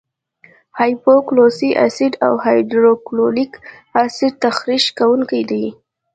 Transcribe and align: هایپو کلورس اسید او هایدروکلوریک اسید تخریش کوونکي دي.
هایپو 0.77 1.13
کلورس 1.27 1.59
اسید 1.85 2.13
او 2.25 2.33
هایدروکلوریک 2.45 3.53
اسید 4.03 4.33
تخریش 4.45 4.85
کوونکي 4.97 5.41
دي. 5.49 5.65